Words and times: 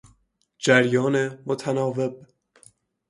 جریان 0.57 1.41
متناوب 1.45 2.25